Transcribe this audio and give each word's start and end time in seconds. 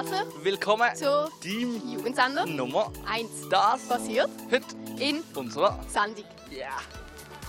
Basel 0.00 0.24
Willkommen 0.42 0.88
zu 0.94 1.30
Team 1.42 1.78
Jugendsender 1.86 2.46
Nummer 2.46 2.90
1. 3.06 3.50
Das 3.50 3.86
Passiert 3.86 4.30
heute 4.50 4.64
in 4.98 5.20
unserer 5.34 5.78
Sendung. 5.88 6.24
Ja. 6.50 6.70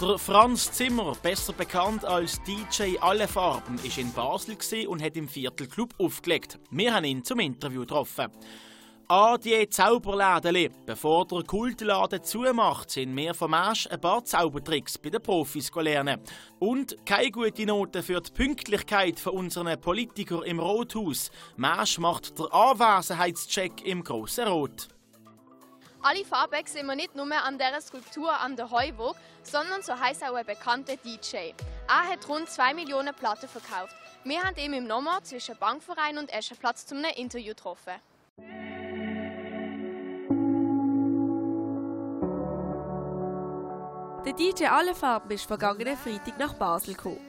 Der 0.02 0.18
Franz 0.18 0.70
Zimmer, 0.70 1.16
besser 1.24 1.54
bekannt 1.54 2.04
als 2.04 2.42
DJ 2.44 2.98
Alle 3.00 3.30
Farben, 3.30 3.76
ist 3.76 3.98
in 3.98 4.12
Basel 4.12 4.58
und 4.88 5.02
hat 5.02 5.16
im 5.16 5.30
Viertelclub 5.30 5.94
aufgelegt. 5.98 6.60
Wir 6.72 6.94
haben 6.94 7.06
ihn 7.06 7.24
zum 7.24 7.40
Interview 7.40 7.82
getroffen. 7.82 8.28
An 9.12 9.42
die 9.42 9.68
Zauberläden. 9.68 10.86
Bevor 10.86 11.28
der 11.28 11.44
Kultladen 11.44 12.24
zumacht, 12.24 12.92
sind 12.92 13.14
wir 13.18 13.34
vom 13.34 13.52
Marsch 13.52 13.86
ein 13.88 14.00
paar 14.00 14.24
Zaubertricks 14.24 14.98
bei 14.98 15.10
den 15.10 15.22
Profis 15.22 15.70
lernen. 15.76 16.22
Und 16.60 16.96
keine 17.06 17.30
gute 17.30 17.66
Note 17.66 18.04
für 18.04 18.22
die 18.22 18.32
Pünktlichkeit 18.32 19.20
von 19.20 19.34
unseren 19.34 19.82
Politikern 19.82 20.44
im 20.44 20.62
Rothaus. 20.62 21.30
Marsch 21.58 22.00
macht 22.00 22.40
der 22.40 22.54
Anwesenheitscheck 22.54 23.86
im 23.86 24.02
Grossen 24.02 24.48
Rot. 24.48 24.88
Alle 26.02 26.24
Farben 26.24 26.66
sehen 26.66 26.88
wir 26.88 26.96
nicht 26.96 27.14
nur 27.14 27.28
an 27.36 27.58
dieser 27.58 27.82
Skulptur 27.82 28.32
an 28.32 28.56
der 28.56 28.72
Heuburg, 28.72 29.18
sondern 29.44 29.82
so 29.82 29.94
heißt 29.94 30.24
auch 30.24 30.36
ein 30.36 30.46
bekannter 30.46 30.96
DJ. 30.96 31.52
Er 31.90 32.10
hat 32.10 32.30
rund 32.30 32.50
2 32.50 32.76
Millionen 32.76 33.14
Platten 33.14 33.50
verkauft. 33.50 33.94
Wir 34.24 34.42
haben 34.42 34.56
ihn 34.56 34.72
im 34.72 34.88
Nummer 34.88 35.22
zwischen 35.22 35.58
Bankverein 35.58 36.18
und 36.18 36.32
Eschenplatz 36.32 36.86
zum 36.86 37.04
Interview 37.04 37.50
getroffen. 37.50 37.96
Der 44.32 44.54
DJ 44.54 44.68
Allefarben 44.68 45.30
ist 45.32 45.44
vergangenen 45.44 45.98
Freitag 45.98 46.40
nach 46.40 46.54
Basel 46.54 46.94
gekommen. 46.94 47.20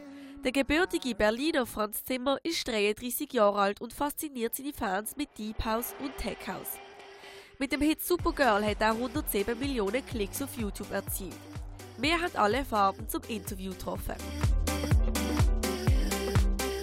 Der 0.44 0.52
gebürtige 0.52 1.16
Berliner 1.16 1.66
Franz 1.66 2.04
Zimmer 2.04 2.38
ist 2.44 2.68
33 2.68 3.32
Jahre 3.32 3.58
alt 3.58 3.80
und 3.80 3.92
fasziniert 3.92 4.54
seine 4.54 4.72
Fans 4.72 5.16
mit 5.16 5.36
Deep 5.36 5.64
House 5.64 5.96
und 5.98 6.16
Tech 6.16 6.36
House. 6.46 6.78
Mit 7.58 7.72
dem 7.72 7.80
Hit 7.80 8.04
Supergirl 8.04 8.64
hat 8.64 8.80
er 8.80 8.92
107 8.92 9.58
Millionen 9.58 10.06
Klicks 10.06 10.40
auf 10.42 10.56
YouTube 10.56 10.92
erzielt. 10.92 11.34
Wir 11.98 12.20
haben 12.20 12.36
alle 12.36 12.64
Farben 12.64 13.08
zum 13.08 13.22
Interview 13.26 13.72
getroffen. 13.72 14.14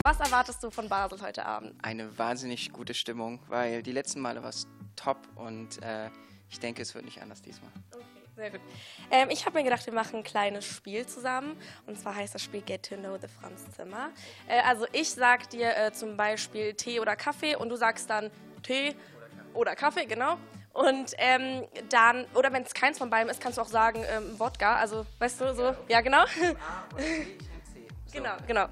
Was 0.03 0.19
erwartest 0.19 0.61
du 0.61 0.69
von 0.69 0.89
Basel 0.89 1.21
heute 1.21 1.45
Abend? 1.45 1.75
eine 1.81 2.17
wahnsinnig 2.17 2.73
gute 2.73 2.93
Stimmung, 2.93 3.39
weil 3.47 3.83
die 3.83 3.93
letzten 3.93 4.19
Male 4.19 4.43
war 4.43 4.49
es 4.49 4.67
top 4.97 5.19
und 5.36 5.81
äh, 5.81 6.09
ich 6.49 6.59
denke, 6.59 6.81
es 6.81 6.93
wird 6.93 7.05
nicht 7.05 7.21
anders 7.21 7.41
diesmal. 7.41 7.71
Sehr 8.39 8.51
gut. 8.51 8.61
Ähm, 9.11 9.29
ich 9.31 9.45
habe 9.45 9.57
mir 9.57 9.65
gedacht, 9.65 9.85
wir 9.85 9.93
machen 9.93 10.19
ein 10.19 10.23
kleines 10.23 10.65
Spiel 10.65 11.05
zusammen. 11.05 11.57
Und 11.87 11.99
zwar 11.99 12.15
heißt 12.15 12.33
das 12.33 12.41
Spiel 12.41 12.61
Get 12.61 12.87
to 12.87 12.95
Know 12.95 13.17
the 13.17 13.27
Franz 13.27 13.69
Zimmer. 13.75 14.11
Äh, 14.47 14.61
also 14.61 14.85
ich 14.93 15.11
sag 15.11 15.49
dir 15.49 15.75
äh, 15.75 15.91
zum 15.91 16.15
Beispiel 16.15 16.73
Tee 16.73 17.01
oder 17.01 17.17
Kaffee 17.17 17.57
und 17.57 17.67
du 17.67 17.75
sagst 17.75 18.09
dann 18.09 18.31
Tee 18.63 18.95
oder 19.53 19.75
Kaffee, 19.75 20.05
genau. 20.05 20.37
Und 20.71 21.11
ähm, 21.17 21.67
dann, 21.89 22.27
oder 22.33 22.53
wenn 22.53 22.63
es 22.63 22.73
keins 22.73 22.97
von 22.97 23.09
beiden 23.09 23.29
ist, 23.29 23.41
kannst 23.41 23.57
du 23.57 23.61
auch 23.61 23.67
sagen 23.67 24.05
ähm, 24.09 24.39
Wodka. 24.39 24.77
Also, 24.77 25.05
weißt 25.17 25.41
du, 25.41 25.53
so. 25.53 25.75
Ja, 25.89 25.99
genau. 25.99 26.23
Genau, 28.11 28.31
genau. 28.47 28.65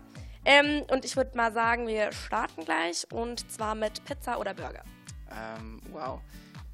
Ähm, 0.45 0.83
und 0.89 1.05
ich 1.05 1.15
würde 1.15 1.37
mal 1.37 1.53
sagen, 1.53 1.85
wir 1.85 2.11
starten 2.11 2.65
gleich 2.65 3.05
und 3.11 3.51
zwar 3.51 3.75
mit 3.75 4.03
Pizza 4.03 4.39
oder 4.39 4.55
Burger. 4.55 4.83
Ähm, 5.29 5.79
wow. 5.91 6.21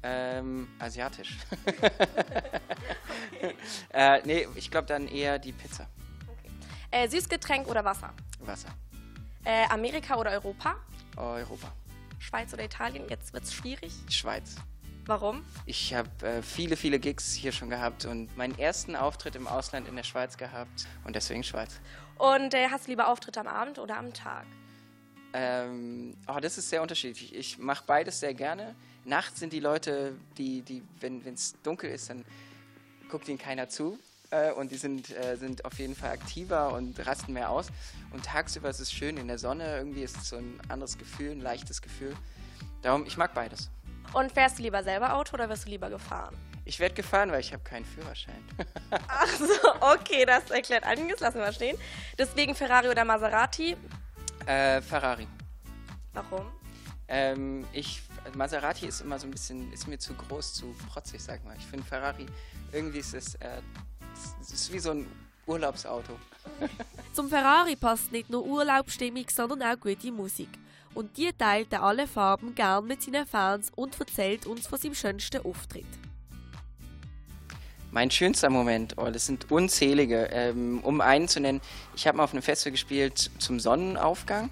Ähm, 0.06 0.68
asiatisch. 0.78 1.38
äh, 3.90 4.20
nee, 4.26 4.46
ich 4.54 4.70
glaube 4.70 4.86
dann 4.86 5.08
eher 5.08 5.38
die 5.38 5.52
Pizza. 5.52 5.88
Äh, 6.90 7.08
Süßgetränk 7.08 7.66
oder 7.68 7.82
Wasser? 7.86 8.12
Wasser. 8.40 8.68
Äh, 9.44 9.66
Amerika 9.70 10.16
oder 10.16 10.32
Europa? 10.32 10.76
Europa. 11.16 11.72
Schweiz 12.18 12.52
oder 12.52 12.64
Italien? 12.64 13.06
Jetzt 13.08 13.32
wird's 13.32 13.54
schwierig. 13.54 13.92
Schweiz. 14.10 14.56
Warum? 15.06 15.42
Ich 15.64 15.94
habe 15.94 16.08
äh, 16.26 16.42
viele, 16.42 16.76
viele 16.76 16.98
Gigs 16.98 17.32
hier 17.32 17.52
schon 17.52 17.70
gehabt 17.70 18.04
und 18.04 18.36
meinen 18.36 18.58
ersten 18.58 18.96
Auftritt 18.96 19.36
im 19.36 19.46
Ausland 19.46 19.88
in 19.88 19.96
der 19.96 20.02
Schweiz 20.02 20.36
gehabt 20.36 20.86
und 21.04 21.16
deswegen 21.16 21.42
Schweiz. 21.44 21.80
Und 22.18 22.52
äh, 22.52 22.68
hast 22.70 22.86
du 22.86 22.90
lieber 22.90 23.08
Auftritte 23.08 23.40
am 23.40 23.46
Abend 23.46 23.78
oder 23.78 23.96
am 23.96 24.12
Tag? 24.12 24.46
Ähm, 25.36 26.16
oh, 26.28 26.38
das 26.40 26.58
ist 26.58 26.70
sehr 26.70 26.80
unterschiedlich. 26.80 27.34
Ich 27.34 27.58
mache 27.58 27.82
beides 27.86 28.20
sehr 28.20 28.34
gerne. 28.34 28.76
Nachts 29.04 29.40
sind 29.40 29.52
die 29.52 29.58
Leute, 29.60 30.14
die, 30.38 30.62
die 30.62 30.80
wenn 31.00 31.20
es 31.26 31.56
dunkel 31.62 31.90
ist, 31.90 32.08
dann 32.08 32.24
guckt 33.10 33.28
ihnen 33.28 33.38
keiner 33.38 33.68
zu. 33.68 33.98
Äh, 34.30 34.52
und 34.52 34.70
die 34.70 34.76
sind, 34.76 35.10
äh, 35.10 35.36
sind 35.36 35.64
auf 35.64 35.76
jeden 35.80 35.96
Fall 35.96 36.10
aktiver 36.10 36.72
und 36.72 37.04
rasten 37.04 37.32
mehr 37.32 37.50
aus. 37.50 37.66
Und 38.12 38.24
tagsüber 38.24 38.70
ist 38.70 38.78
es 38.78 38.92
schön 38.92 39.16
in 39.16 39.26
der 39.26 39.38
Sonne. 39.38 39.76
Irgendwie 39.76 40.02
ist 40.02 40.16
es 40.16 40.28
so 40.28 40.36
ein 40.36 40.60
anderes 40.68 40.96
Gefühl, 40.98 41.32
ein 41.32 41.40
leichtes 41.40 41.82
Gefühl. 41.82 42.14
Darum, 42.82 43.04
ich 43.04 43.16
mag 43.16 43.34
beides. 43.34 43.70
Und 44.12 44.30
fährst 44.30 44.58
du 44.58 44.62
lieber 44.62 44.84
selber 44.84 45.14
Auto 45.14 45.34
oder 45.34 45.48
wirst 45.48 45.66
du 45.66 45.70
lieber 45.70 45.90
gefahren? 45.90 46.36
Ich 46.64 46.78
werde 46.78 46.94
gefahren, 46.94 47.32
weil 47.32 47.40
ich 47.40 47.52
habe 47.52 47.64
keinen 47.64 47.84
Führerschein. 47.84 48.42
Ach 49.08 49.28
so, 49.36 49.74
okay, 49.80 50.24
das 50.24 50.48
erklärt 50.50 50.84
einiges, 50.84 51.18
lassen 51.18 51.38
wir 51.38 51.46
mal 51.46 51.52
stehen. 51.52 51.76
Deswegen 52.16 52.54
Ferrari 52.54 52.88
oder 52.88 53.04
Maserati. 53.04 53.76
Äh, 54.46 54.80
Ferrari. 54.80 55.26
Warum? 56.12 56.46
Ähm, 57.08 57.64
ich, 57.72 58.02
Maserati 58.34 58.86
ist 58.86 59.02
immer 59.02 59.18
so 59.18 59.26
ein 59.26 59.30
bisschen, 59.30 59.72
ist 59.72 59.86
mir 59.86 59.98
zu 59.98 60.14
groß, 60.14 60.54
zu 60.54 60.74
protzig, 60.90 61.22
sag 61.22 61.44
mal. 61.44 61.56
Ich 61.58 61.66
finde 61.66 61.84
Ferrari, 61.84 62.26
irgendwie 62.72 62.98
ist 62.98 63.14
es, 63.14 63.34
äh, 63.36 63.60
es 64.40 64.52
ist 64.52 64.72
wie 64.72 64.78
so 64.78 64.90
ein 64.92 65.06
Urlaubsauto. 65.46 66.18
Zum 67.12 67.28
Ferrari 67.28 67.76
passt 67.76 68.10
nicht 68.12 68.30
nur 68.30 68.44
Urlaubsstimmung, 68.44 69.26
sondern 69.30 69.62
auch 69.62 69.80
gute 69.80 70.10
Musik. 70.10 70.48
Und 70.94 71.16
die 71.16 71.32
teilt 71.32 71.72
er 71.72 71.82
alle 71.82 72.06
Farben 72.06 72.54
gern 72.54 72.86
mit 72.86 73.02
seinen 73.02 73.26
Fans 73.26 73.70
und 73.74 73.98
erzählt 73.98 74.46
uns 74.46 74.66
von 74.66 74.78
seinem 74.78 74.94
schönsten 74.94 75.44
Auftritt. 75.44 75.86
Mein 77.94 78.10
schönster 78.10 78.50
Moment, 78.50 78.98
oh, 78.98 79.08
das 79.08 79.26
sind 79.26 79.52
unzählige. 79.52 80.28
Ähm, 80.32 80.80
um 80.82 81.00
einen 81.00 81.28
zu 81.28 81.38
nennen, 81.38 81.60
ich 81.94 82.08
habe 82.08 82.16
mal 82.16 82.24
auf 82.24 82.32
einem 82.32 82.42
Festival 82.42 82.72
gespielt 82.72 83.30
zum 83.38 83.60
Sonnenaufgang. 83.60 84.50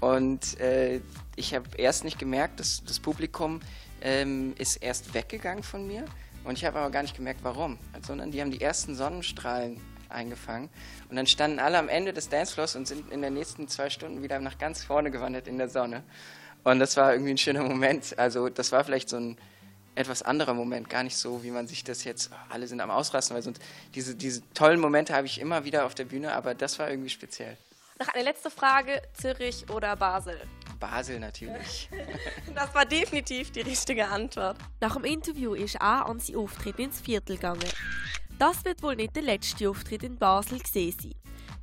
Und 0.00 0.58
äh, 0.58 1.02
ich 1.36 1.54
habe 1.54 1.66
erst 1.76 2.02
nicht 2.02 2.18
gemerkt, 2.18 2.60
dass 2.60 2.82
das 2.82 2.98
Publikum 2.98 3.60
ähm, 4.00 4.54
ist 4.56 4.76
erst 4.76 5.12
weggegangen 5.12 5.62
von 5.62 5.86
mir. 5.86 6.06
Und 6.44 6.56
ich 6.56 6.64
habe 6.64 6.78
aber 6.78 6.90
gar 6.90 7.02
nicht 7.02 7.14
gemerkt, 7.14 7.40
warum, 7.42 7.78
sondern 8.00 8.30
die 8.30 8.40
haben 8.40 8.50
die 8.50 8.62
ersten 8.62 8.94
Sonnenstrahlen 8.94 9.78
eingefangen. 10.08 10.70
Und 11.10 11.16
dann 11.16 11.26
standen 11.26 11.58
alle 11.58 11.76
am 11.76 11.90
Ende 11.90 12.14
des 12.14 12.30
Dancefloors 12.30 12.74
und 12.74 12.88
sind 12.88 13.12
in 13.12 13.20
den 13.20 13.34
nächsten 13.34 13.68
zwei 13.68 13.90
Stunden 13.90 14.22
wieder 14.22 14.38
nach 14.38 14.56
ganz 14.56 14.82
vorne 14.82 15.10
gewandert 15.10 15.46
in 15.46 15.58
der 15.58 15.68
Sonne. 15.68 16.04
Und 16.64 16.78
das 16.78 16.96
war 16.96 17.12
irgendwie 17.12 17.32
ein 17.32 17.38
schöner 17.38 17.64
Moment. 17.64 18.18
Also 18.18 18.48
das 18.48 18.72
war 18.72 18.82
vielleicht 18.82 19.10
so 19.10 19.18
ein 19.18 19.36
etwas 19.94 20.22
anderer 20.22 20.54
Moment, 20.54 20.88
gar 20.88 21.02
nicht 21.02 21.16
so, 21.16 21.42
wie 21.42 21.50
man 21.50 21.66
sich 21.66 21.84
das 21.84 22.04
jetzt, 22.04 22.30
alle 22.48 22.66
sind 22.66 22.80
am 22.80 22.90
Ausrasten, 22.90 23.34
weil 23.34 23.42
sonst 23.42 23.60
diese, 23.94 24.14
diese 24.14 24.42
tollen 24.54 24.80
Momente 24.80 25.14
habe 25.14 25.26
ich 25.26 25.40
immer 25.40 25.64
wieder 25.64 25.84
auf 25.84 25.94
der 25.94 26.04
Bühne, 26.04 26.32
aber 26.32 26.54
das 26.54 26.78
war 26.78 26.90
irgendwie 26.90 27.10
speziell. 27.10 27.56
Noch 27.98 28.08
eine 28.08 28.24
letzte 28.24 28.50
Frage, 28.50 29.02
Zürich 29.12 29.68
oder 29.70 29.94
Basel? 29.96 30.40
Basel 30.80 31.20
natürlich. 31.20 31.88
Das 32.54 32.74
war 32.74 32.84
definitiv 32.84 33.50
die 33.50 33.60
richtige 33.60 34.08
Antwort. 34.08 34.58
Nach 34.80 34.94
dem 34.94 35.04
Interview 35.04 35.54
ist 35.54 35.76
er 35.76 36.06
an 36.06 36.20
seinen 36.20 36.36
Auftritt 36.36 36.78
ins 36.78 37.00
Viertel 37.00 37.36
gegangen. 37.36 37.68
Das 38.38 38.64
wird 38.64 38.82
wohl 38.82 38.96
nicht 38.96 39.16
der 39.16 39.22
letzte 39.22 39.70
Auftritt 39.70 40.02
in 40.02 40.18
Basel 40.18 40.58
gesehen 40.58 40.94
sein. 41.00 41.14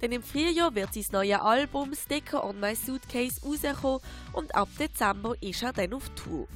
Denn 0.01 0.13
im 0.13 0.23
Frühjahr 0.23 0.73
wird 0.73 0.93
sein 0.93 1.05
neues 1.11 1.39
Album 1.39 1.93
Sticker 1.93 2.43
on 2.43 2.59
My 2.59 2.73
Suitcase 2.73 3.41
rauskommen 3.43 3.99
und 4.33 4.55
ab 4.55 4.69
Dezember 4.79 5.35
ist 5.41 5.61
er 5.61 5.73
dann 5.73 5.93
auf 5.93 6.09
Tour. 6.15 6.47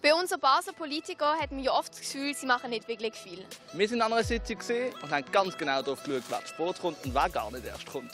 Bei 0.00 0.14
unseren 0.14 0.38
Basler 0.38 0.72
Politikern 0.74 1.40
hat 1.40 1.50
man 1.50 1.60
ja 1.60 1.72
oft 1.72 1.92
das 1.92 2.00
Gefühl, 2.00 2.32
sie 2.32 2.46
machen 2.46 2.70
nicht 2.70 2.86
wirklich 2.86 3.14
viel. 3.14 3.44
Wir 3.72 3.88
sind 3.88 4.00
an 4.00 4.12
einer 4.12 4.22
Sitzung 4.22 4.58
und 5.02 5.10
haben 5.10 5.24
ganz 5.32 5.58
genau 5.58 5.82
darauf 5.82 6.04
geschaut, 6.04 6.22
wer 6.28 6.46
Sport 6.46 6.80
kommt 6.80 7.04
und 7.04 7.12
wer 7.12 7.28
gar 7.28 7.50
nicht 7.50 7.66
erst 7.66 7.86
kommt. 7.86 8.12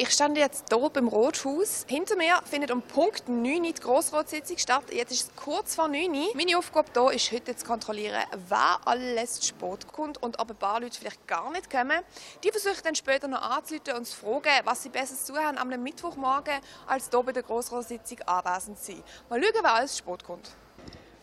Ich 0.00 0.10
stand 0.10 0.38
jetzt 0.38 0.66
hier 0.72 0.90
beim 0.90 1.08
Rothaus. 1.08 1.84
Hinter 1.88 2.14
mir 2.14 2.40
findet 2.44 2.70
um 2.70 2.82
Punkt 2.82 3.28
9 3.28 3.64
Uhr 3.64 3.72
die 3.72 3.80
Grossratssitzung 3.80 4.56
statt. 4.56 4.84
Jetzt 4.92 5.10
ist 5.10 5.22
es 5.22 5.34
kurz 5.34 5.74
vor 5.74 5.88
9 5.88 6.08
Uhr. 6.14 6.36
Meine 6.36 6.56
Aufgabe 6.56 6.88
hier 6.92 7.10
ist 7.10 7.32
heute 7.32 7.56
zu 7.56 7.66
kontrollieren, 7.66 8.22
wer 8.48 8.78
alles 8.84 9.40
zu 9.40 9.46
spät 9.46 9.88
kommt 9.88 10.22
und 10.22 10.38
ob 10.38 10.50
ein 10.50 10.56
paar 10.56 10.80
Leute 10.80 10.96
vielleicht 10.96 11.26
gar 11.26 11.50
nicht 11.50 11.68
kommen. 11.68 12.00
Die 12.44 12.50
versuche 12.52 12.74
ich 12.74 12.80
dann 12.82 12.94
später 12.94 13.26
noch 13.26 13.42
anzurufen 13.42 13.94
und 13.96 14.04
zu 14.04 14.14
fragen, 14.14 14.60
was 14.62 14.84
sie 14.84 14.88
besser 14.88 15.16
zu 15.16 15.36
haben 15.36 15.58
am 15.58 15.68
Mittwochmorgen, 15.82 16.60
als 16.86 17.10
hier 17.10 17.20
bei 17.20 17.32
der 17.32 17.42
Grossratssitzung 17.42 18.20
anwesend 18.20 18.78
zu 18.78 18.92
sein. 18.92 19.02
Mal 19.28 19.42
schauen, 19.42 19.62
wer 19.62 19.74
alles 19.74 19.96
zu 19.96 19.98
spät 20.04 20.22
kommt. 20.22 20.48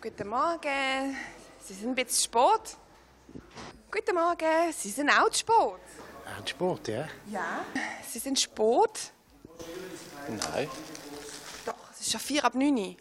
Guten 0.01 0.27
Morgen. 0.27 1.17
Sie 1.59 1.73
sind 1.73 1.91
ein 1.91 1.95
bisschen 1.95 2.25
spät. 2.25 2.75
Guten 3.89 4.15
Morgen. 4.15 4.73
Sie 4.73 4.89
sind 4.89 5.09
auch 5.09 5.29
zu 5.29 5.39
spät. 5.39 6.04
Ein 6.25 6.47
Sport, 6.47 6.87
ja? 6.87 7.07
Ja. 7.27 7.65
Sie 8.09 8.19
sind 8.19 8.39
spät. 8.39 9.11
Nein. 10.27 10.69
Doch, 11.65 11.75
es 11.93 12.01
ist 12.01 12.11
schon 12.11 12.19
vier 12.21 12.43
ab 12.43 12.55
9 12.55 12.73
Uhr. 12.77 12.95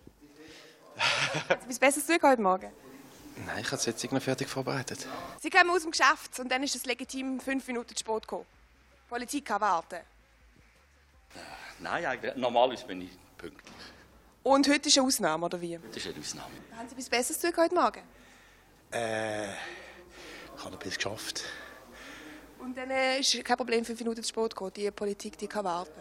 Haben 0.96 1.44
Sie 1.48 1.52
etwas 1.54 1.78
Besseres 1.78 2.06
tun 2.06 2.18
heute 2.22 2.42
Morgen? 2.42 2.70
Nein, 3.46 3.58
ich 3.60 3.66
habe 3.66 3.76
die 3.78 3.84
Sitzung 3.84 4.14
noch 4.14 4.22
fertig 4.22 4.48
vorbereitet. 4.48 5.06
Sie 5.40 5.50
kommen 5.50 5.70
aus 5.70 5.82
dem 5.82 5.90
Geschäft 5.90 6.38
und 6.38 6.50
dann 6.50 6.62
ist 6.62 6.76
es 6.76 6.84
legitim, 6.86 7.40
fünf 7.40 7.66
Minuten 7.66 7.88
zu 7.96 8.00
spät 8.00 8.22
zu 8.22 8.28
kommen. 8.28 8.46
Die 9.04 9.08
Politik 9.08 9.44
kann 9.46 9.60
warten. 9.60 10.00
Nein, 11.80 12.06
eigentlich, 12.06 12.36
normalerweise 12.36 12.86
bin 12.86 13.02
ich 13.02 13.10
pünktlich. 13.36 13.74
Und 14.44 14.68
heute 14.68 14.88
ist 14.88 14.98
eine 14.98 15.06
Ausnahme, 15.06 15.46
oder 15.46 15.60
wie? 15.60 15.78
Das 15.88 15.96
ist 15.96 16.06
eine 16.06 16.18
Ausnahme. 16.18 16.54
Haben 16.76 16.88
Sie 16.88 16.94
etwas 16.94 17.08
Besseres 17.08 17.40
zu 17.40 17.48
heute 17.56 17.74
Morgen? 17.74 18.02
Äh, 18.92 19.46
ich 19.52 19.54
habe 20.58 20.70
noch 20.70 20.80
etwas 20.80 20.94
geschafft. 20.96 21.44
Und 22.64 22.74
dann 22.78 22.90
äh, 22.90 23.20
ist 23.20 23.44
kein 23.44 23.56
Problem, 23.58 23.84
fünf 23.84 23.98
Minuten 24.00 24.22
zu 24.22 24.28
spät 24.30 24.56
gehen. 24.56 24.72
Die 24.74 24.90
Politik 24.90 25.36
die 25.36 25.46
kann 25.46 25.64
warten. 25.64 26.00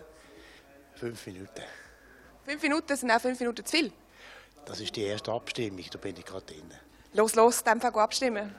Fünf 0.95 1.25
Minuten. 1.25 1.61
Fünf 2.45 2.61
Minuten 2.61 2.95
sind 2.95 3.11
auch 3.11 3.19
fünf 3.19 3.37
Minuten 3.37 3.65
zu 3.65 3.75
viel. 3.75 3.91
Das 4.65 4.79
ist 4.79 4.95
die 4.95 5.03
erste 5.03 5.33
Abstimmung, 5.33 5.83
da 5.91 5.97
bin 5.97 6.15
ich 6.15 6.23
gerade 6.23 6.45
drin. 6.45 6.71
Los, 7.13 7.35
los, 7.35 7.63
dem 7.63 7.81
Fall 7.81 7.93
abstimmen. 7.95 8.55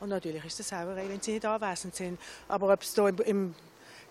Und 0.00 0.10
natürlich 0.10 0.44
ist 0.44 0.58
das 0.58 0.68
Sauerei, 0.68 1.08
wenn 1.08 1.20
sie 1.22 1.32
nicht 1.32 1.46
anwesend 1.46 1.94
sind. 1.94 2.20
Aber 2.46 2.70
ob 2.70 2.82
es 2.82 2.94
hier 2.94 3.08
im, 3.08 3.18
im, 3.20 3.54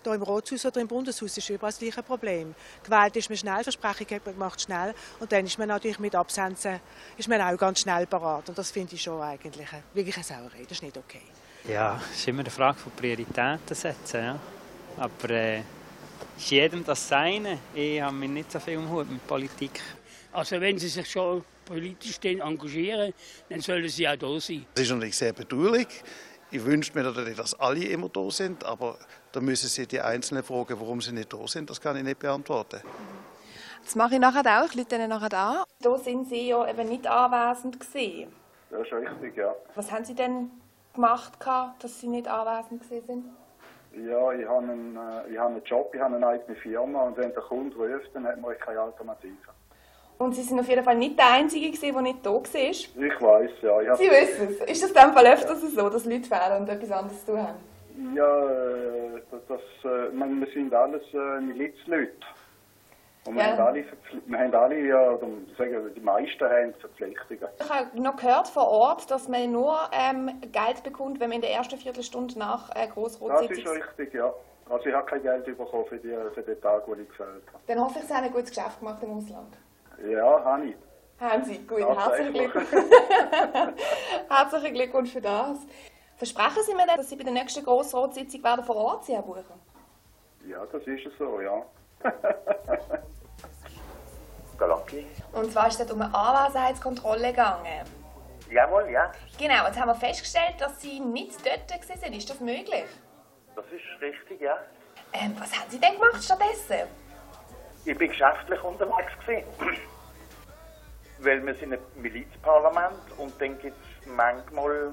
hier 0.02 0.14
im 0.14 0.22
Ratshaus 0.24 0.66
oder 0.66 0.80
im 0.80 0.88
Bundeshaus 0.88 1.38
ist, 1.38 1.48
überall 1.48 1.70
das 1.70 1.78
gleiche 1.78 2.02
Problem. 2.02 2.52
Gewählt 2.82 3.14
ist 3.14 3.28
man 3.28 3.38
schnell, 3.38 3.62
Versprechungen 3.62 4.16
hat 4.16 4.26
man 4.26 4.34
gemacht 4.34 4.60
schnell. 4.60 4.92
Und 5.20 5.30
dann 5.30 5.46
ist 5.46 5.56
man 5.56 5.68
natürlich 5.68 6.00
mit 6.00 6.16
Absenzen 6.16 6.80
ist 7.16 7.28
man 7.28 7.40
auch 7.40 7.56
ganz 7.56 7.80
schnell 7.80 8.08
parat. 8.08 8.48
Und 8.48 8.58
das 8.58 8.72
finde 8.72 8.96
ich 8.96 9.02
schon 9.02 9.22
eigentlich 9.22 9.72
eine, 9.72 9.84
wirklich 9.94 10.16
eine 10.16 10.24
Sauerei. 10.24 10.62
Das 10.64 10.72
ist 10.72 10.82
nicht 10.82 10.98
okay. 10.98 11.22
Ja, 11.68 12.00
es 12.12 12.18
ist 12.18 12.28
immer 12.28 12.40
eine 12.40 12.50
Frage 12.50 12.78
von 12.78 12.92
Prioritäten 12.92 13.58
setzen. 13.74 14.22
Ja. 14.22 14.38
Aber 14.98 15.30
äh, 15.30 15.62
ist 16.36 16.50
jedem 16.50 16.84
das 16.84 17.08
Seine. 17.08 17.58
Ich 17.74 18.00
habe 18.00 18.14
mich 18.14 18.30
nicht 18.30 18.52
so 18.52 18.60
viel 18.60 18.74
im 18.74 18.88
Hut 18.88 19.10
mit 19.10 19.26
Politik. 19.26 19.80
Also 20.32 20.60
wenn 20.60 20.78
Sie 20.78 20.86
sich 20.86 21.10
schon 21.10 21.44
politisch 21.64 22.18
engagieren, 22.22 23.12
dann 23.48 23.60
sollen 23.60 23.88
Sie 23.88 24.08
auch 24.08 24.16
da 24.16 24.38
sein. 24.38 24.64
Das 24.74 24.84
ist 24.84 24.90
natürlich 24.90 25.16
sehr 25.16 25.32
bedauerlich. 25.32 25.88
Ich 26.52 26.64
wünsche 26.64 26.92
mir 26.94 27.02
natürlich, 27.02 27.36
dass 27.36 27.58
alle 27.58 27.84
immer 27.84 28.08
da 28.10 28.30
sind, 28.30 28.62
aber 28.62 28.96
da 29.32 29.40
müssen 29.40 29.68
Sie 29.68 29.88
die 29.88 30.00
Einzelnen 30.00 30.44
fragen, 30.44 30.78
warum 30.78 31.00
sie 31.00 31.10
nicht 31.10 31.32
da 31.32 31.48
sind. 31.48 31.68
Das 31.68 31.80
kann 31.80 31.96
ich 31.96 32.04
nicht 32.04 32.20
beantworten. 32.20 32.80
Das 33.82 33.96
mache 33.96 34.14
ich 34.14 34.20
nachher 34.20 34.62
auch. 34.62 34.68
Ich 34.68 34.74
lüte 34.76 34.94
Ihnen 34.94 35.08
nachher 35.08 35.36
an. 35.36 35.64
Da 35.80 35.98
sind 35.98 36.28
Sie 36.28 36.48
ja 36.48 36.68
eben 36.68 36.88
nicht 36.88 37.08
anwesend 37.08 37.80
gewesen. 37.80 38.32
Das 38.70 38.82
ist 38.82 38.92
richtig, 38.92 39.36
ja. 39.36 39.52
Was 39.74 39.90
haben 39.90 40.04
Sie 40.04 40.14
denn 40.14 40.50
gemacht, 40.96 41.32
dass 41.80 42.00
Sie 42.00 42.08
nicht 42.08 42.28
anwesend 42.28 42.84
sind? 42.84 43.24
Ja, 43.92 44.32
ich 44.32 44.46
habe 44.46 44.64
einen, 44.64 44.96
äh, 44.96 45.32
ich 45.32 45.38
habe 45.38 45.54
einen 45.54 45.64
Job, 45.64 45.90
ich 45.94 46.00
habe 46.00 46.16
eine 46.16 46.26
eigene 46.26 46.56
Firma 46.56 47.02
und 47.04 47.16
wenn 47.16 47.32
der 47.32 47.42
Kunde 47.42 47.76
ruft, 47.76 48.10
dann 48.14 48.26
hat 48.26 48.38
man 48.40 48.58
keine 48.58 48.80
Alternative. 48.80 49.32
Und 50.18 50.34
Sie 50.34 50.42
sind 50.42 50.58
auf 50.60 50.68
jeden 50.68 50.84
Fall 50.84 50.96
nicht 50.96 51.18
der 51.18 51.30
Einzige, 51.30 51.70
gewesen, 51.70 51.92
der 51.92 52.02
nicht 52.02 52.24
da 52.24 52.30
war. 52.30 52.44
Ich 52.44 52.90
weiß, 52.96 53.50
ja. 53.62 53.80
Ich 53.80 53.98
Sie 53.98 54.10
wissen 54.10 54.48
es. 54.48 54.70
Ist 54.70 54.82
das 54.82 54.90
in 54.90 54.96
dem 54.96 55.14
Fall 55.14 55.26
öfters 55.26 55.60
so, 55.60 55.88
dass 55.88 56.04
Leute 56.04 56.28
fehlen 56.28 56.60
und 56.60 56.68
etwas 56.68 56.90
anderes 56.90 57.24
zu 57.24 57.32
tun 57.32 57.42
haben? 57.42 58.14
Ja, 58.14 58.50
äh, 58.50 59.22
das, 59.30 59.40
das, 59.48 59.60
äh, 59.90 60.14
man, 60.14 60.40
wir 60.40 60.48
sind 60.52 60.74
alles 60.74 61.02
Milizleute. 61.40 62.12
Und 63.26 63.34
wir, 63.34 63.42
Ja. 63.42 63.56
haben 63.56 63.66
alle, 63.66 63.84
wir 64.26 64.38
haben 64.38 64.54
alle, 64.54 64.86
ja, 64.86 65.18
sagen, 65.58 65.94
die 65.94 66.00
meisten 66.00 66.44
haben 66.44 66.74
Verpflichtungen. 66.74 67.48
Ich 67.58 67.70
habe 67.70 68.00
noch 68.00 68.16
gehört 68.16 68.48
vor 68.48 68.68
Ort, 68.68 69.10
dass 69.10 69.28
man 69.28 69.50
nur 69.50 69.76
ähm, 69.92 70.40
Geld 70.52 70.82
bekommt, 70.84 71.18
wenn 71.18 71.30
man 71.30 71.36
in 71.36 71.42
der 71.42 71.52
ersten 71.52 71.76
Viertelstunde 71.76 72.38
nach 72.38 72.70
äh, 72.76 72.88
Das 72.94 73.14
ist 73.50 73.68
richtig, 73.68 74.14
ja. 74.14 74.32
Also 74.68 74.86
ich 74.86 74.94
habe 74.94 75.06
kein 75.06 75.22
Geld 75.22 75.44
bekommen 75.44 75.86
für, 75.86 75.96
die, 75.96 76.14
für 76.34 76.42
den 76.42 76.60
Tag, 76.60 76.86
den 76.86 77.02
ich 77.02 77.08
gefällt 77.08 77.46
habe. 77.52 77.62
Dann 77.66 77.80
hoffe 77.80 77.98
ich, 78.00 78.04
Sie 78.04 78.14
haben 78.14 78.24
ein 78.24 78.32
gutes 78.32 78.50
Geschäft 78.50 78.78
gemacht 78.80 79.02
im 79.02 79.10
Ausland. 79.16 79.56
Ja, 80.08 80.44
habe 80.44 80.66
ich. 80.66 80.76
Haben 81.20 81.44
Sie? 81.44 81.58
Gut, 81.66 81.78
herzlichen 81.78 82.32
Glückwunsch. 82.34 82.68
herzlichen 84.28 84.74
Glückwunsch 84.74 85.12
für 85.12 85.20
das. 85.20 85.58
Versprechen 86.16 86.62
Sie 86.62 86.74
mir 86.74 86.86
denn, 86.86 86.96
dass 86.96 87.08
Sie 87.08 87.16
bei 87.16 87.24
der 87.24 87.32
nächsten 87.32 87.64
Grossratssitzung 87.64 88.42
werden 88.42 88.64
vor 88.64 88.76
Ort 88.76 89.04
sein, 89.04 89.16
Herr 89.16 89.22
Bucher? 89.22 89.44
Ja, 90.46 90.64
das 90.66 90.82
ist 90.86 91.04
so, 91.18 91.40
ja. 91.40 91.62
Galacki? 94.58 95.06
Und 95.32 95.52
zwar 95.52 95.68
ist 95.68 95.80
es 95.80 95.90
um 95.90 96.00
eine 96.00 96.14
Anwesenheitskontrolle 96.14 97.28
gegangen. 97.28 97.84
Jawohl, 98.50 98.90
ja. 98.90 99.12
Genau, 99.38 99.66
jetzt 99.66 99.78
haben 99.78 99.88
wir 99.88 99.94
festgestellt, 99.94 100.54
dass 100.58 100.80
Sie 100.80 101.00
nicht 101.00 101.44
dort 101.44 101.70
waren. 101.70 102.12
Ist 102.12 102.30
das 102.30 102.40
möglich? 102.40 102.86
Das 103.54 103.64
ist 103.66 104.00
richtig, 104.00 104.40
ja. 104.40 104.56
Ähm, 105.12 105.34
was 105.38 105.52
haben 105.58 105.70
Sie 105.70 105.80
denn 105.80 105.94
gemacht 105.94 106.22
stattdessen? 106.22 106.88
Ich 107.84 107.96
bin 107.96 108.08
geschäftlich 108.08 108.62
unterwegs 108.62 109.12
gewesen. 109.20 109.48
Weil 111.18 111.44
wir 111.44 111.54
sind 111.54 111.72
ein 111.72 111.78
Milizparlament 111.96 113.00
und 113.16 113.40
dann 113.40 113.58
gibt 113.58 113.76
es 114.00 114.06
manchmal 114.06 114.92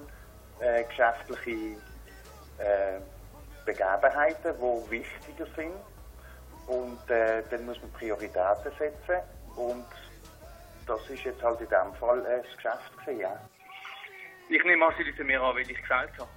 äh, 0.60 0.84
geschäftliche 0.84 1.78
äh, 2.60 3.00
Begebenheiten, 3.66 4.54
die 4.60 4.92
wichtiger 4.92 5.46
sind. 5.56 5.74
Und 6.68 7.10
äh, 7.10 7.44
dann 7.50 7.66
muss 7.66 7.82
man 7.82 7.92
Prioritäten 7.92 8.72
setzen. 8.80 9.22
Und 9.56 9.86
das 10.86 11.10
ist 11.10 11.24
jetzt 11.24 11.42
halt 11.44 11.60
in 11.62 11.68
diesem 11.68 11.94
Fall 12.00 12.22
das 12.24 12.56
Geschäft 12.56 12.98
gewesen, 12.98 13.22
ja. 13.22 13.40
Ich 14.50 14.64
nehme 14.64 14.86
an, 14.86 14.94
Sie 14.98 15.04
rufen 15.04 15.28
mir 15.28 15.42
an, 15.42 15.56
weil 15.56 15.62
ich 15.62 15.78
gefällt 15.78 16.12
habe. 16.20 16.30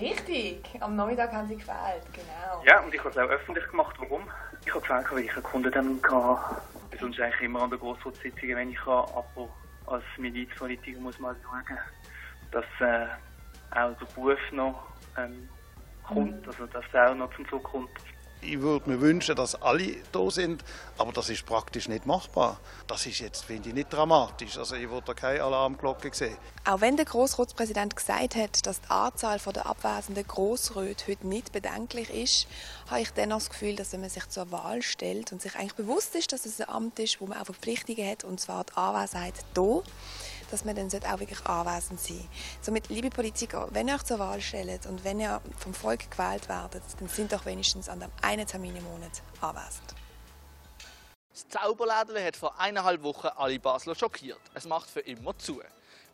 Richtig, 0.00 0.68
am 0.80 0.96
Nachmittag 0.96 1.32
haben 1.32 1.46
Sie 1.46 1.56
gefehlt, 1.56 2.02
genau. 2.12 2.62
Ja, 2.64 2.80
und 2.80 2.92
ich 2.92 2.98
habe 2.98 3.10
es 3.10 3.18
auch 3.18 3.30
öffentlich 3.30 3.66
gemacht. 3.68 3.94
Warum? 3.98 4.28
Ich 4.64 4.70
habe 4.70 4.80
gefällt, 4.80 5.12
weil 5.12 5.18
ich 5.20 5.32
einen 5.32 5.42
Kundentermin 5.44 6.02
hatte. 6.02 6.62
Sonst 6.98 7.20
eigentlich 7.20 7.42
immer 7.42 7.62
an 7.62 7.70
der 7.70 7.78
Grossratssitzungen, 7.78 8.56
wenn 8.56 8.70
ich 8.70 8.78
kann. 8.78 9.04
Aber 9.14 9.48
als 9.86 10.04
Milizpolitiker 10.16 10.98
muss 10.98 11.18
man 11.20 11.36
halt 11.36 11.66
schauen, 11.68 11.78
dass 12.50 12.64
äh, 12.80 13.06
auch 13.70 13.96
der 13.98 14.06
Beruf 14.14 14.38
noch 14.50 14.82
ähm, 15.16 15.48
kommt, 16.06 16.46
also 16.46 16.66
dass 16.66 16.84
er 16.92 17.10
auch 17.10 17.14
noch 17.14 17.34
zum 17.34 17.48
Zug 17.48 17.62
kommt. 17.62 17.90
Ich 18.48 18.60
würde 18.60 18.88
mir 18.88 19.00
wünschen, 19.00 19.34
dass 19.34 19.60
alle 19.60 19.96
da 20.12 20.30
sind, 20.30 20.62
aber 20.98 21.10
das 21.10 21.30
ist 21.30 21.44
praktisch 21.44 21.88
nicht 21.88 22.06
machbar. 22.06 22.60
Das 22.86 23.04
ist 23.04 23.18
jetzt, 23.18 23.44
finde 23.44 23.70
ich, 23.70 23.74
nicht 23.74 23.92
dramatisch. 23.92 24.56
Also 24.56 24.76
ich 24.76 24.88
würde 24.88 25.06
da 25.06 25.14
keine 25.14 25.42
Alarmglocke 25.42 26.10
sehen. 26.14 26.36
Auch 26.64 26.80
wenn 26.80 26.96
der 26.96 27.06
Grossratspräsident 27.06 27.96
gesagt 27.96 28.36
hat, 28.36 28.64
dass 28.64 28.80
die 28.80 28.90
Anzahl 28.90 29.40
der 29.52 29.66
abwesenden 29.66 30.24
Grossräte 30.26 31.08
heute 31.08 31.26
nicht 31.26 31.50
bedenklich 31.50 32.08
ist, 32.10 32.46
habe 32.88 33.00
ich 33.00 33.10
dennoch 33.10 33.38
das 33.38 33.50
Gefühl, 33.50 33.74
dass 33.74 33.92
wenn 33.92 34.00
man 34.00 34.10
sich 34.10 34.28
zur 34.28 34.48
Wahl 34.52 34.80
stellt 34.82 35.32
und 35.32 35.42
sich 35.42 35.56
eigentlich 35.56 35.74
bewusst 35.74 36.14
ist, 36.14 36.32
dass 36.32 36.46
es 36.46 36.60
ein 36.60 36.68
Amt 36.68 37.00
ist, 37.00 37.20
wo 37.20 37.26
man 37.26 37.38
auch 37.38 37.46
Verpflichtungen 37.46 38.08
hat, 38.08 38.22
und 38.22 38.38
zwar 38.38 38.62
die 38.62 38.76
Anwesenheit 38.76 39.34
hier, 39.56 39.82
dass 40.50 40.64
man 40.64 40.74
dann 40.76 40.90
sollte 40.90 41.12
auch 41.12 41.20
wirklich 41.20 41.44
anwesend 41.46 42.00
sein 42.00 42.28
Somit, 42.60 42.88
liebe 42.88 43.10
Politiker, 43.10 43.68
wenn 43.72 43.88
ihr 43.88 43.94
euch 43.94 44.04
zur 44.04 44.18
Wahl 44.18 44.40
stellt 44.40 44.86
und 44.86 45.04
wenn 45.04 45.20
ihr 45.20 45.40
vom 45.58 45.74
Volk 45.74 46.10
gewählt 46.10 46.48
werdet, 46.48 46.82
dann 46.98 47.08
sind 47.08 47.32
doch 47.32 47.44
wenigstens 47.46 47.88
an 47.88 48.00
dem 48.00 48.10
einen 48.22 48.46
Termin 48.46 48.76
im 48.76 48.84
Monat 48.84 49.22
anwesend. 49.40 49.94
Das 51.32 51.48
Zauberlädle 51.48 52.24
hat 52.24 52.36
vor 52.36 52.58
eineinhalb 52.58 53.02
Wochen 53.02 53.26
alle 53.26 53.58
Basler 53.58 53.94
schockiert. 53.94 54.40
Es 54.54 54.64
macht 54.64 54.88
für 54.88 55.00
immer 55.00 55.36
zu. 55.36 55.60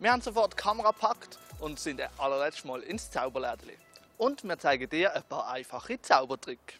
Wir 0.00 0.10
haben 0.10 0.20
sofort 0.20 0.54
die 0.54 0.56
Kamera 0.56 0.90
gepackt 0.90 1.38
und 1.60 1.78
sind 1.78 2.00
das 2.00 2.10
allerletzte 2.18 2.66
Mal 2.66 2.80
ins 2.82 3.08
Zauberlädle. 3.10 3.74
Und 4.18 4.42
wir 4.42 4.58
zeigen 4.58 4.90
dir 4.90 5.14
ein 5.14 5.22
paar 5.22 5.48
einfache 5.48 6.00
Zaubertricks. 6.02 6.74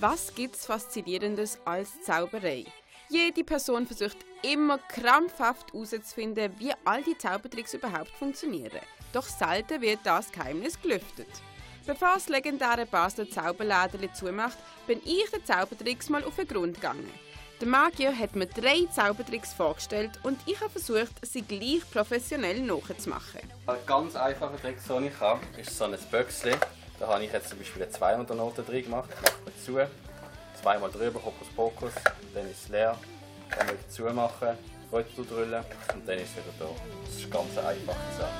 Was 0.00 0.34
gibt's 0.34 0.66
Faszinierendes 0.66 1.58
als 1.64 1.90
Zauberei? 2.04 2.64
Jede 3.12 3.44
Person 3.44 3.86
versucht 3.86 4.16
immer 4.40 4.78
krampfhaft 4.78 5.74
herauszufinden, 5.74 6.50
wie 6.58 6.72
all 6.82 7.02
die 7.02 7.18
Zaubertricks 7.18 7.74
überhaupt 7.74 8.08
funktionieren. 8.18 8.80
Doch 9.12 9.26
selten 9.26 9.82
wird 9.82 9.98
das 10.04 10.32
Geheimnis 10.32 10.80
gelüftet. 10.80 11.28
Bevor 11.84 12.12
das 12.14 12.30
legendäre 12.30 12.86
Basler 12.86 13.28
Zauberläderli 13.28 14.10
zumacht, 14.14 14.56
bin 14.86 14.98
ich 15.04 15.30
den 15.30 15.44
Zaubertricks 15.44 16.08
mal 16.08 16.24
auf 16.24 16.36
den 16.36 16.48
Grund 16.48 16.76
gegangen. 16.76 17.10
Der 17.60 17.68
Magier 17.68 18.18
hat 18.18 18.34
mir 18.34 18.46
drei 18.46 18.86
Zaubertricks 18.90 19.52
vorgestellt 19.52 20.12
und 20.22 20.40
ich 20.46 20.58
habe 20.62 20.70
versucht, 20.70 21.12
sie 21.20 21.42
gleich 21.42 21.82
professionell 21.92 22.60
nachzumachen. 22.60 23.42
Ein 23.66 23.76
ganz 23.84 24.16
einfacher 24.16 24.56
Trick, 24.56 24.78
den 24.88 25.08
ich 25.08 25.20
habe, 25.20 25.40
ist 25.60 25.76
so 25.76 25.84
ein 25.84 25.98
Böckchen. 26.10 26.56
Da 26.98 27.08
habe 27.08 27.22
ich 27.22 27.32
jetzt 27.32 27.50
zum 27.50 27.58
Beispiel 27.58 27.82
eine 27.82 27.92
200 27.92 28.34
Noten 28.34 28.64
drin 28.64 28.84
gemacht. 28.84 29.10
Macht 29.10 29.44
man 29.44 29.54
zu, 29.62 29.86
zweimal 30.62 30.90
drüber, 30.90 31.20
Hokus 31.24 31.48
Pokus, 31.56 31.92
dann 32.34 32.48
ist 32.48 32.64
es 32.64 32.68
leer. 32.68 32.96
Dann 33.50 33.66
wieder 33.68 33.88
zumachen, 33.88 34.56
Rötzel 34.92 35.26
drüllen 35.26 35.64
und 35.94 36.08
dann 36.08 36.18
ist 36.18 36.30
es 36.30 36.36
wieder 36.36 36.54
da. 36.58 36.66
Das 37.04 37.14
ist 37.16 37.24
eine 37.24 37.32
ganz 37.32 37.58
einfache 37.58 37.98
Sache. 38.16 38.30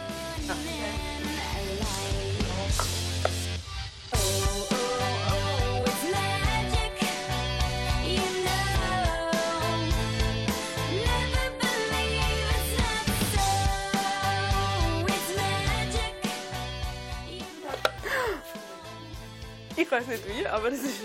Ich 19.76 19.90
weiß 19.90 20.06
nicht 20.06 20.22
wie, 20.28 20.46
aber 20.46 20.70
das 20.70 20.78
ist 20.78 21.00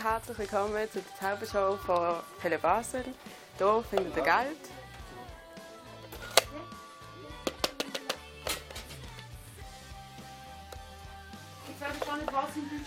Herzlich 0.00 0.38
willkommen 0.38 0.90
zu 0.90 1.00
der 1.02 1.14
Zaubershow 1.20 1.76
von 1.84 2.16
Pelle 2.40 2.58
Basel. 2.58 3.04
Hier 3.58 3.84
findet 3.90 4.16
ihr 4.16 4.22
Geld. 4.22 4.56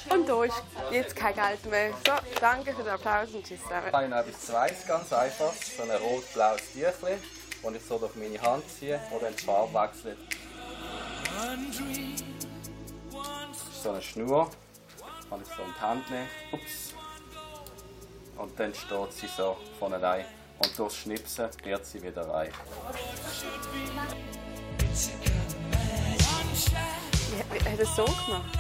Und 0.10 0.28
da 0.28 0.44
ist 0.46 0.64
jetzt 0.92 1.16
kein 1.16 1.36
Geld 1.36 1.64
mehr. 1.68 1.92
So, 2.06 2.14
danke 2.42 2.74
für 2.74 2.82
den 2.82 2.94
Applaus 2.94 3.30
und 3.34 3.46
tschüss 3.46 3.62
zusammen. 3.62 3.88
Ich 3.88 3.94
habe 3.94 4.16
etwas 4.16 4.42
Zweites, 4.42 4.88
ganz 4.88 5.14
einfach. 5.14 5.54
So 5.54 5.84
ein 5.84 5.92
rot-blaues 5.92 6.72
Tüchlein, 6.74 7.22
das 7.62 7.74
ich 7.74 7.86
so 7.86 8.00
durch 8.00 8.16
meine 8.16 8.42
Hand 8.42 8.64
ziehe 8.80 9.00
und 9.12 9.22
dann 9.22 9.36
die 9.36 9.44
Farbe 9.44 9.74
wechselt. 9.76 10.18
Das 13.52 13.58
ist 13.58 13.84
so 13.84 13.92
eine 13.92 14.02
Schnur, 14.02 14.50
kann 15.30 15.42
ich 15.42 15.48
so 15.48 15.64
in 15.64 15.74
die 15.76 15.82
Hand 15.82 16.10
nehmen. 16.10 16.28
Ups. 16.52 16.94
Und 18.38 18.60
dann 18.60 18.74
steht 18.74 19.14
sie 19.14 19.28
so 19.28 19.58
von 19.80 19.94
allein. 19.94 20.26
Und 20.60 20.78
durchs 20.78 20.98
Schnipsen 20.98 21.50
wird 21.64 21.86
sie 21.86 22.02
wieder 22.02 22.28
rein. 22.30 22.52
Wie, 27.32 27.54
wie 27.54 27.70
hat 27.70 27.80
er 27.80 27.86
so 27.86 28.06
gemacht? 28.06 28.58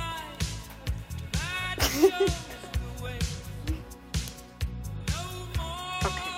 okay. 6.03 6.35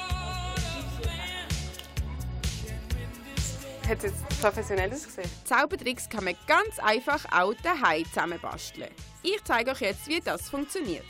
Hat 3.88 3.98
es 3.98 4.04
jetzt 4.04 4.42
professionelles 4.42 5.06
gesehen? 5.06 5.30
Zaubertricks 5.46 6.08
kann 6.10 6.26
man 6.26 6.36
ganz 6.46 6.78
einfach 6.80 7.26
auch 7.32 7.54
daheim 7.64 8.06
zusammenbasteln. 8.06 8.94
Ich 9.24 9.44
zeige 9.44 9.72
euch 9.72 9.82
jetzt, 9.82 10.08
wie 10.08 10.22
das 10.22 10.50
funktioniert. 10.50 11.04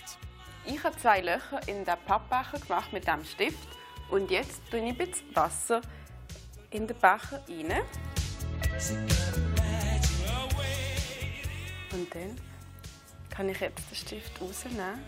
Ich 0.66 0.84
habe 0.84 0.98
zwei 0.98 1.22
Löcher 1.22 1.60
in 1.68 1.86
den 1.86 1.96
Pappbecher 2.06 2.60
gemacht 2.60 2.92
mit 2.94 3.08
dem 3.08 3.24
Stift 3.26 3.68
und 4.10 4.32
jetzt 4.32 4.62
tue 4.70 4.80
ich 4.80 4.86
ein 4.86 4.98
bisschen 4.98 5.36
Wasser 5.36 5.82
in 6.72 6.88
den 6.88 6.98
Becher 6.98 7.44
rein. 7.48 7.82
Und 11.92 12.16
dann 12.16 12.42
kann 13.30 13.50
ich 13.50 13.60
jetzt 13.60 13.90
den 13.92 13.96
Stift 13.96 14.42
rausnehmen, 14.42 15.04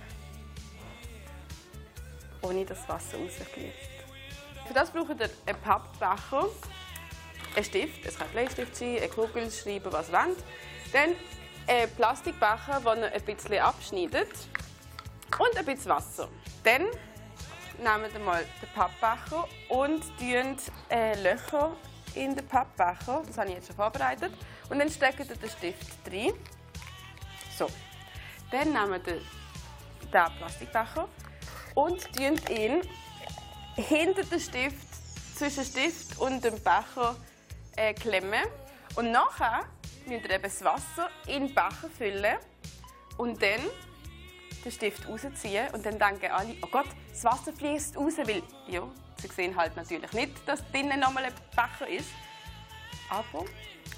ohne 2.41 2.65
dass 2.65 2.79
das 2.79 2.89
Wasser 2.89 3.17
rausfließt. 3.17 3.89
Für 4.67 4.73
das 4.73 4.91
braucht 4.91 5.19
ihr 5.19 5.29
einen 5.45 5.61
Pappbecher, 5.61 6.47
einen 7.55 7.65
Stift, 7.65 8.05
es 8.05 8.17
kann 8.17 8.27
Bleistift 8.29 8.75
sein, 8.75 8.99
ein 9.01 9.09
Kugelschreiber, 9.09 9.91
was 9.91 10.09
ihr 10.09 10.13
wollt. 10.13 10.37
Dann 10.93 11.15
einen 11.69 11.91
Plastikbecher, 11.95 12.81
den 12.81 13.03
ihr 13.03 13.13
ein 13.13 13.21
bisschen 13.21 13.59
abschneidet 13.59 14.31
und 15.37 15.57
ein 15.57 15.65
bisschen 15.65 15.91
Wasser. 15.91 16.27
Dann 16.63 16.83
nehmt 16.83 18.13
ihr 18.13 18.19
mal 18.19 18.43
den 18.61 18.69
Pappbecher 18.73 19.47
und 19.69 20.01
tünt 20.17 20.61
äh, 20.89 21.21
Löcher 21.21 21.75
in 22.15 22.35
den 22.35 22.47
Pappbecher. 22.47 23.21
Das 23.25 23.37
habe 23.37 23.49
ich 23.49 23.55
jetzt 23.55 23.67
schon 23.67 23.75
vorbereitet. 23.75 24.33
Und 24.69 24.79
dann 24.79 24.89
steckt 24.89 25.19
ihr 25.19 25.25
den 25.25 25.49
Stift 25.49 26.11
rein. 26.11 26.33
So. 27.57 27.67
Dann 28.51 28.73
nehmt 28.73 29.07
ihr 29.07 29.21
den 30.11 30.37
Plastikbecher 30.37 31.07
und 31.75 32.11
tünt 32.13 32.49
ihn 32.49 32.81
hinter 33.75 34.23
den 34.23 34.39
Stift, 34.39 34.87
zwischen 35.35 35.63
Stift 35.63 36.19
und 36.19 36.43
dem 36.43 36.55
Becher 36.55 37.15
äh, 37.77 37.93
klemmen. 37.93 38.43
Und 38.95 39.11
nachher 39.11 39.65
müsst 40.07 40.25
ihr 40.25 40.31
eben 40.31 40.43
das 40.43 40.63
Wasser 40.63 41.09
in 41.27 41.47
den 41.47 41.55
Becher 41.55 41.89
füllen 41.97 42.37
und 43.17 43.41
dann 43.41 43.61
den 44.63 44.71
Stift 44.71 45.07
rausziehen 45.07 45.69
und 45.73 45.85
dann 45.85 45.97
denken 45.97 46.31
alle, 46.31 46.55
oh 46.61 46.67
Gott, 46.67 46.87
das 47.09 47.23
Wasser 47.23 47.53
fließt 47.53 47.97
raus, 47.97 48.13
weil 48.17 48.43
ja, 48.67 48.87
sie 49.21 49.27
sehen 49.27 49.55
halt 49.55 49.75
natürlich 49.75 50.11
nicht, 50.13 50.47
dass 50.47 50.59
drinnen 50.71 50.99
nochmal 50.99 51.25
ein 51.25 51.33
Becher 51.55 51.87
ist. 51.89 52.09
Aber 53.09 53.45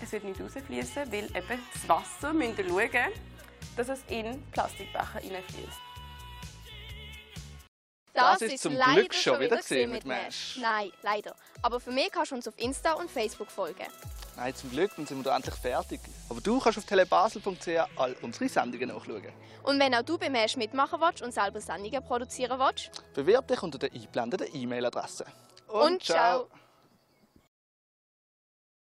es 0.02 0.12
wird 0.12 0.24
nicht 0.24 0.40
rausfließen, 0.40 1.12
weil 1.12 1.26
eben 1.26 1.68
das 1.74 1.90
Wasser 1.90 2.34
müsst 2.34 2.60
ihr 2.60 2.70
schauen, 2.70 3.12
dass 3.76 3.90
es 3.90 4.00
in 4.08 4.26
den 4.26 4.52
Plastikbecher 4.52 5.20
hineinfließt. 5.20 5.80
Das 8.14 8.42
ist 8.42 8.60
zum 8.60 8.74
leider 8.74 9.02
Glück 9.02 9.14
schon 9.14 9.40
wieder 9.40 9.58
gesehen 9.58 9.92
mit 9.92 10.06
Mesh. 10.06 10.58
Nein, 10.62 10.92
leider. 11.02 11.36
Aber 11.62 11.80
für 11.80 11.92
mich 11.92 12.12
kannst 12.12 12.32
du 12.32 12.36
uns 12.36 12.48
auf 12.48 12.58
Insta 12.58 12.94
und 12.94 13.10
Facebook 13.10 13.50
folgen. 13.50 13.88
Nein, 14.38 14.56
zum 14.56 14.72
Glück, 14.72 14.92
dann 14.96 15.06
sind 15.06 15.18
wir 15.18 15.24
da 15.24 15.36
endlich 15.36 15.56
fertig. 15.56 16.00
Aber 16.30 16.42
du 16.42 16.60
kannst 16.60 16.78
auf 16.78 16.86
telebasel.ch 16.86 17.68
all 17.98 18.16
unsere 18.22 18.50
Sendungen 18.50 18.90
nachschauen. 18.90 19.28
Und 19.64 19.80
wenn 19.80 19.94
auch 19.94 20.02
du 20.02 20.18
bei 20.18 20.30
Mesh 20.30 20.58
mitmachen 20.58 21.00
willst 21.00 21.22
und 21.22 21.34
selber 21.34 21.62
Sendungen 21.62 22.04
produzieren 22.04 22.58
willst, 22.60 22.90
Bewirb 23.14 23.48
dich 23.48 23.62
unter 23.62 23.78
der 23.78 23.92
eingeblendeten 23.94 24.48
E-Mail-Adresse. 24.54 25.26
und 25.68 26.04
ciao. 26.04 26.48